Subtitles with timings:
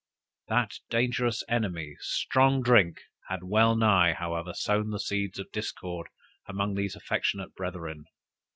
[0.47, 6.07] That dangerous enemy, strong drink, had well nigh, however, sown the seeds of discord
[6.47, 8.05] among these affectionate brethren.